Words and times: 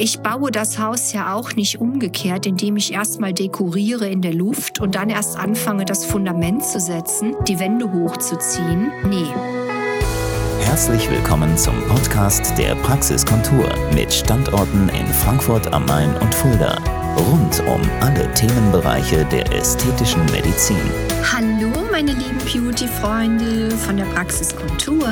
ich 0.00 0.20
baue 0.20 0.50
das 0.50 0.78
Haus 0.78 1.12
ja 1.12 1.34
auch 1.34 1.52
nicht 1.56 1.78
umgekehrt, 1.78 2.46
indem 2.46 2.76
ich 2.76 2.94
erstmal 2.94 3.34
dekoriere 3.34 4.08
in 4.08 4.22
der 4.22 4.32
Luft 4.32 4.80
und 4.80 4.94
dann 4.94 5.10
erst 5.10 5.36
anfange, 5.36 5.84
das 5.84 6.06
Fundament 6.06 6.64
zu 6.64 6.80
setzen, 6.80 7.36
die 7.46 7.58
Wände 7.60 7.92
hochzuziehen. 7.92 8.90
Nee. 9.10 9.26
Herzlich 10.62 11.10
willkommen 11.10 11.54
zum 11.58 11.74
Podcast 11.86 12.56
der 12.56 12.76
Praxiskontur 12.76 13.68
mit 13.94 14.10
Standorten 14.10 14.88
in 14.88 15.06
Frankfurt 15.06 15.70
am 15.70 15.84
Main 15.84 16.16
und 16.16 16.34
Fulda. 16.34 16.78
Rund 17.18 17.62
um 17.66 17.82
alle 18.00 18.32
Themenbereiche 18.32 19.26
der 19.26 19.52
ästhetischen 19.52 20.24
Medizin. 20.26 20.80
Hallo, 21.30 21.70
meine 21.90 22.12
lieben 22.12 22.38
Beauty-Freunde 22.50 23.70
von 23.72 23.98
der 23.98 24.04
Praxiskontur. 24.04 25.06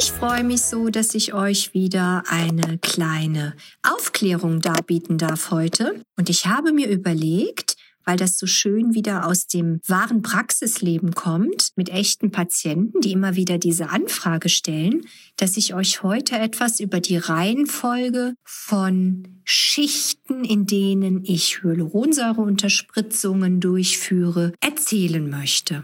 Ich 0.00 0.12
freue 0.12 0.44
mich 0.44 0.60
so, 0.60 0.90
dass 0.90 1.16
ich 1.16 1.34
euch 1.34 1.74
wieder 1.74 2.22
eine 2.28 2.78
kleine 2.78 3.56
Aufklärung 3.82 4.60
darbieten 4.60 5.18
darf 5.18 5.50
heute. 5.50 6.00
Und 6.16 6.30
ich 6.30 6.46
habe 6.46 6.72
mir 6.72 6.88
überlegt, 6.88 7.74
weil 8.04 8.16
das 8.16 8.38
so 8.38 8.46
schön 8.46 8.94
wieder 8.94 9.26
aus 9.26 9.48
dem 9.48 9.80
wahren 9.88 10.22
Praxisleben 10.22 11.14
kommt, 11.14 11.70
mit 11.74 11.88
echten 11.88 12.30
Patienten, 12.30 13.00
die 13.00 13.10
immer 13.10 13.34
wieder 13.34 13.58
diese 13.58 13.90
Anfrage 13.90 14.48
stellen, 14.48 15.04
dass 15.34 15.56
ich 15.56 15.74
euch 15.74 16.04
heute 16.04 16.38
etwas 16.38 16.78
über 16.78 17.00
die 17.00 17.16
Reihenfolge 17.16 18.34
von 18.44 19.42
Schichten, 19.42 20.44
in 20.44 20.64
denen 20.66 21.24
ich 21.24 21.64
Hyaluronsäureunterspritzungen 21.64 23.58
durchführe, 23.58 24.52
erzählen 24.60 25.28
möchte. 25.28 25.82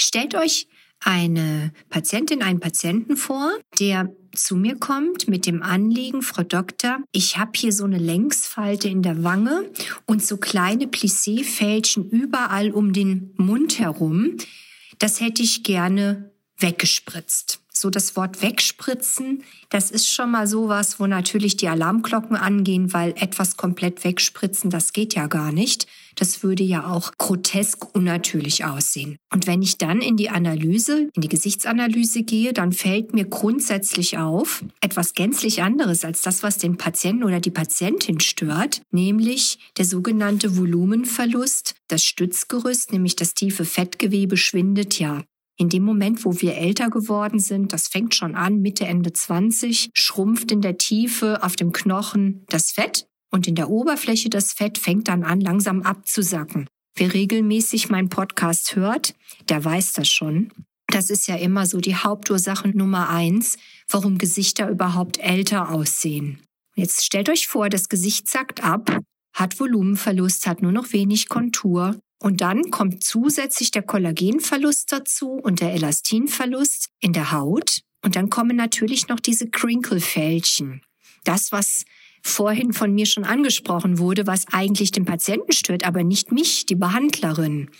Stellt 0.00 0.34
euch 0.34 0.66
eine 1.00 1.72
Patientin, 1.88 2.42
einen 2.42 2.60
Patienten 2.60 3.16
vor, 3.16 3.52
der 3.78 4.14
zu 4.34 4.56
mir 4.56 4.76
kommt 4.76 5.28
mit 5.28 5.46
dem 5.46 5.62
Anliegen, 5.62 6.22
Frau 6.22 6.42
Doktor, 6.42 6.98
ich 7.12 7.36
habe 7.36 7.52
hier 7.56 7.72
so 7.72 7.84
eine 7.84 7.98
Längsfalte 7.98 8.88
in 8.88 9.02
der 9.02 9.24
Wange 9.24 9.70
und 10.06 10.24
so 10.24 10.36
kleine 10.36 10.86
Plissé-Fältchen 10.86 12.08
überall 12.08 12.70
um 12.70 12.92
den 12.92 13.34
Mund 13.36 13.78
herum. 13.78 14.36
Das 14.98 15.20
hätte 15.20 15.42
ich 15.42 15.62
gerne 15.62 16.32
weggespritzt. 16.58 17.60
So 17.80 17.88
das 17.88 18.14
Wort 18.14 18.42
wegspritzen, 18.42 19.42
das 19.70 19.90
ist 19.90 20.06
schon 20.06 20.32
mal 20.32 20.46
sowas, 20.46 21.00
wo 21.00 21.06
natürlich 21.06 21.56
die 21.56 21.68
Alarmglocken 21.68 22.36
angehen, 22.36 22.92
weil 22.92 23.14
etwas 23.16 23.56
komplett 23.56 24.04
wegspritzen, 24.04 24.68
das 24.68 24.92
geht 24.92 25.14
ja 25.14 25.28
gar 25.28 25.50
nicht. 25.50 25.86
Das 26.14 26.42
würde 26.42 26.62
ja 26.62 26.92
auch 26.92 27.12
grotesk 27.16 27.94
unnatürlich 27.94 28.66
aussehen. 28.66 29.16
Und 29.32 29.46
wenn 29.46 29.62
ich 29.62 29.78
dann 29.78 30.02
in 30.02 30.18
die 30.18 30.28
Analyse, 30.28 31.08
in 31.14 31.22
die 31.22 31.28
Gesichtsanalyse 31.28 32.22
gehe, 32.22 32.52
dann 32.52 32.72
fällt 32.72 33.14
mir 33.14 33.24
grundsätzlich 33.24 34.18
auf 34.18 34.62
etwas 34.82 35.14
gänzlich 35.14 35.62
anderes 35.62 36.04
als 36.04 36.20
das, 36.20 36.42
was 36.42 36.58
den 36.58 36.76
Patienten 36.76 37.24
oder 37.24 37.40
die 37.40 37.50
Patientin 37.50 38.20
stört, 38.20 38.82
nämlich 38.90 39.58
der 39.78 39.86
sogenannte 39.86 40.58
Volumenverlust. 40.58 41.76
Das 41.88 42.04
Stützgerüst, 42.04 42.92
nämlich 42.92 43.16
das 43.16 43.32
tiefe 43.32 43.64
Fettgewebe, 43.64 44.36
schwindet 44.36 44.98
ja. 44.98 45.22
In 45.60 45.68
dem 45.68 45.82
Moment, 45.82 46.24
wo 46.24 46.40
wir 46.40 46.56
älter 46.56 46.88
geworden 46.88 47.38
sind, 47.38 47.74
das 47.74 47.86
fängt 47.86 48.14
schon 48.14 48.34
an, 48.34 48.62
Mitte, 48.62 48.86
Ende 48.86 49.12
20, 49.12 49.90
schrumpft 49.92 50.50
in 50.52 50.62
der 50.62 50.78
Tiefe 50.78 51.42
auf 51.42 51.54
dem 51.54 51.70
Knochen 51.70 52.46
das 52.48 52.72
Fett 52.72 53.06
und 53.30 53.46
in 53.46 53.56
der 53.56 53.68
Oberfläche 53.68 54.30
das 54.30 54.54
Fett 54.54 54.78
fängt 54.78 55.08
dann 55.08 55.22
an, 55.22 55.38
langsam 55.38 55.82
abzusacken. 55.82 56.66
Wer 56.96 57.12
regelmäßig 57.12 57.90
meinen 57.90 58.08
Podcast 58.08 58.74
hört, 58.74 59.14
der 59.50 59.62
weiß 59.62 59.92
das 59.92 60.08
schon. 60.08 60.50
Das 60.86 61.10
ist 61.10 61.28
ja 61.28 61.36
immer 61.36 61.66
so 61.66 61.78
die 61.78 61.94
Hauptursache 61.94 62.68
Nummer 62.68 63.10
eins, 63.10 63.58
warum 63.90 64.16
Gesichter 64.16 64.70
überhaupt 64.70 65.18
älter 65.18 65.68
aussehen. 65.68 66.40
Jetzt 66.74 67.04
stellt 67.04 67.28
euch 67.28 67.48
vor, 67.48 67.68
das 67.68 67.90
Gesicht 67.90 68.30
sackt 68.30 68.64
ab, 68.64 68.98
hat 69.34 69.60
Volumenverlust, 69.60 70.46
hat 70.46 70.62
nur 70.62 70.72
noch 70.72 70.94
wenig 70.94 71.28
Kontur 71.28 72.00
und 72.22 72.42
dann 72.42 72.70
kommt 72.70 73.02
zusätzlich 73.02 73.70
der 73.70 73.82
Kollagenverlust 73.82 74.92
dazu 74.92 75.32
und 75.32 75.60
der 75.60 75.72
Elastinverlust 75.72 76.90
in 77.00 77.14
der 77.14 77.32
Haut. 77.32 77.80
Und 78.02 78.14
dann 78.14 78.28
kommen 78.28 78.56
natürlich 78.56 79.08
noch 79.08 79.20
diese 79.20 79.48
Crinkle-Fältchen. 79.48 80.82
Das, 81.24 81.50
was 81.50 81.84
vorhin 82.22 82.74
von 82.74 82.92
mir 82.92 83.06
schon 83.06 83.24
angesprochen 83.24 83.98
wurde, 83.98 84.26
was 84.26 84.46
eigentlich 84.52 84.90
den 84.90 85.06
Patienten 85.06 85.52
stört, 85.52 85.84
aber 85.84 86.04
nicht 86.04 86.30
mich, 86.30 86.66
die 86.66 86.74
Behandlerin. 86.74 87.70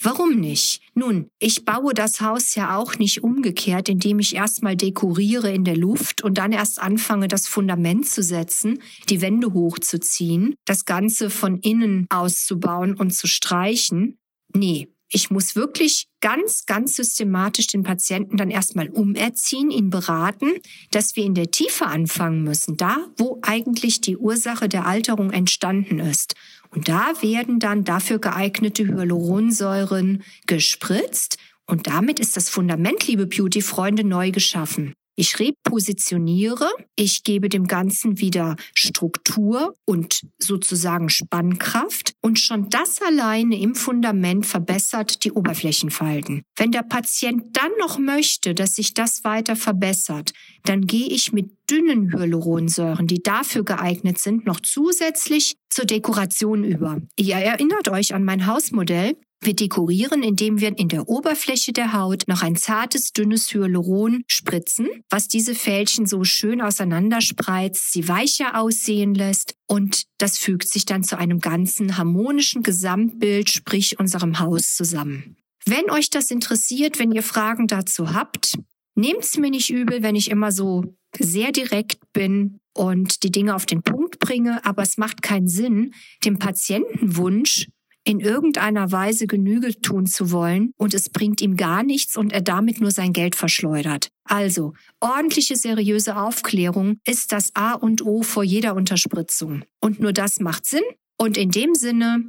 Warum 0.00 0.40
nicht? 0.40 0.82
Nun, 0.94 1.28
ich 1.38 1.64
baue 1.64 1.94
das 1.94 2.20
Haus 2.20 2.54
ja 2.54 2.76
auch 2.76 2.98
nicht 2.98 3.22
umgekehrt, 3.22 3.88
indem 3.88 4.18
ich 4.18 4.34
erstmal 4.34 4.76
dekoriere 4.76 5.52
in 5.52 5.64
der 5.64 5.76
Luft 5.76 6.22
und 6.22 6.38
dann 6.38 6.52
erst 6.52 6.80
anfange, 6.80 7.28
das 7.28 7.46
Fundament 7.46 8.06
zu 8.08 8.22
setzen, 8.22 8.80
die 9.08 9.20
Wände 9.20 9.52
hochzuziehen, 9.52 10.56
das 10.64 10.84
Ganze 10.84 11.30
von 11.30 11.58
innen 11.60 12.06
auszubauen 12.10 12.94
und 12.94 13.12
zu 13.12 13.26
streichen. 13.26 14.18
Nee, 14.52 14.88
ich 15.14 15.30
muss 15.30 15.54
wirklich 15.54 16.08
ganz, 16.20 16.66
ganz 16.66 16.96
systematisch 16.96 17.68
den 17.68 17.84
Patienten 17.84 18.36
dann 18.36 18.50
erstmal 18.50 18.88
umerziehen, 18.88 19.70
ihn 19.70 19.88
beraten, 19.88 20.54
dass 20.90 21.14
wir 21.14 21.24
in 21.24 21.34
der 21.34 21.52
Tiefe 21.52 21.86
anfangen 21.86 22.42
müssen, 22.42 22.76
da, 22.76 22.96
wo 23.16 23.38
eigentlich 23.42 24.00
die 24.00 24.16
Ursache 24.16 24.68
der 24.68 24.86
Alterung 24.86 25.30
entstanden 25.30 26.00
ist. 26.00 26.34
Und 26.74 26.88
da 26.88 27.12
werden 27.20 27.60
dann 27.60 27.84
dafür 27.84 28.18
geeignete 28.18 28.86
Hyaluronsäuren 28.86 30.24
gespritzt 30.46 31.38
und 31.66 31.86
damit 31.86 32.20
ist 32.20 32.36
das 32.36 32.50
Fundament, 32.50 33.06
liebe 33.06 33.26
Beauty-Freunde, 33.26 34.04
neu 34.04 34.30
geschaffen. 34.30 34.94
Ich 35.16 35.38
repositioniere, 35.38 36.68
ich 36.96 37.22
gebe 37.22 37.48
dem 37.48 37.66
Ganzen 37.66 38.18
wieder 38.18 38.56
Struktur 38.74 39.74
und 39.84 40.22
sozusagen 40.38 41.08
Spannkraft 41.08 42.14
und 42.20 42.40
schon 42.40 42.68
das 42.68 43.00
alleine 43.00 43.60
im 43.60 43.74
Fundament 43.74 44.44
verbessert 44.44 45.24
die 45.24 45.32
Oberflächenfalten. 45.32 46.42
Wenn 46.56 46.72
der 46.72 46.82
Patient 46.82 47.56
dann 47.56 47.70
noch 47.78 47.98
möchte, 47.98 48.54
dass 48.54 48.74
sich 48.74 48.94
das 48.94 49.22
weiter 49.24 49.54
verbessert, 49.54 50.32
dann 50.64 50.86
gehe 50.86 51.06
ich 51.06 51.32
mit 51.32 51.50
dünnen 51.70 52.12
Hyaluronsäuren, 52.12 53.06
die 53.06 53.22
dafür 53.22 53.64
geeignet 53.64 54.18
sind, 54.18 54.46
noch 54.46 54.60
zusätzlich 54.60 55.54
zur 55.70 55.84
Dekoration 55.84 56.64
über. 56.64 57.00
Ihr 57.16 57.36
erinnert 57.36 57.88
euch 57.88 58.14
an 58.14 58.24
mein 58.24 58.46
Hausmodell. 58.46 59.16
Wir 59.44 59.54
dekorieren, 59.54 60.22
indem 60.22 60.58
wir 60.58 60.78
in 60.78 60.88
der 60.88 61.06
Oberfläche 61.06 61.74
der 61.74 61.92
Haut 61.92 62.22
noch 62.28 62.40
ein 62.40 62.56
zartes, 62.56 63.12
dünnes 63.12 63.52
Hyaluron 63.52 64.24
spritzen, 64.26 64.88
was 65.10 65.28
diese 65.28 65.54
Fältchen 65.54 66.06
so 66.06 66.24
schön 66.24 66.62
auseinanderspreizt, 66.62 67.92
sie 67.92 68.08
weicher 68.08 68.58
aussehen 68.58 69.14
lässt 69.14 69.54
und 69.66 70.04
das 70.16 70.38
fügt 70.38 70.66
sich 70.66 70.86
dann 70.86 71.04
zu 71.04 71.18
einem 71.18 71.40
ganzen 71.40 71.98
harmonischen 71.98 72.62
Gesamtbild, 72.62 73.50
sprich 73.50 73.98
unserem 73.98 74.38
Haus 74.38 74.76
zusammen. 74.76 75.36
Wenn 75.66 75.90
euch 75.90 76.08
das 76.08 76.30
interessiert, 76.30 76.98
wenn 76.98 77.12
ihr 77.12 77.22
Fragen 77.22 77.66
dazu 77.66 78.14
habt, 78.14 78.54
nehmt's 78.94 79.36
mir 79.36 79.50
nicht 79.50 79.68
übel, 79.68 80.02
wenn 80.02 80.16
ich 80.16 80.30
immer 80.30 80.52
so 80.52 80.84
sehr 81.18 81.52
direkt 81.52 81.98
bin 82.14 82.60
und 82.72 83.22
die 83.22 83.30
Dinge 83.30 83.54
auf 83.54 83.66
den 83.66 83.82
Punkt 83.82 84.18
bringe, 84.20 84.64
aber 84.64 84.82
es 84.82 84.96
macht 84.96 85.20
keinen 85.20 85.48
Sinn, 85.48 85.92
dem 86.24 86.38
Patientenwunsch 86.38 87.68
in 88.04 88.20
irgendeiner 88.20 88.92
Weise 88.92 89.26
Genüge 89.26 89.80
tun 89.80 90.06
zu 90.06 90.30
wollen 90.30 90.72
und 90.76 90.94
es 90.94 91.08
bringt 91.08 91.40
ihm 91.40 91.56
gar 91.56 91.82
nichts 91.82 92.16
und 92.16 92.32
er 92.32 92.42
damit 92.42 92.80
nur 92.80 92.90
sein 92.90 93.12
Geld 93.12 93.34
verschleudert. 93.34 94.08
Also, 94.24 94.74
ordentliche, 95.00 95.56
seriöse 95.56 96.16
Aufklärung 96.16 96.98
ist 97.06 97.32
das 97.32 97.50
A 97.54 97.72
und 97.72 98.04
O 98.04 98.22
vor 98.22 98.44
jeder 98.44 98.74
Unterspritzung. 98.74 99.64
Und 99.80 100.00
nur 100.00 100.12
das 100.12 100.40
macht 100.40 100.66
Sinn. 100.66 100.84
Und 101.18 101.36
in 101.36 101.50
dem 101.50 101.74
Sinne, 101.74 102.28